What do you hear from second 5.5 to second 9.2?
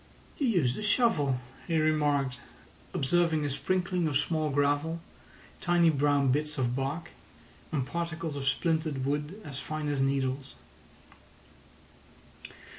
tiny brown bits of bark, and particles of splintered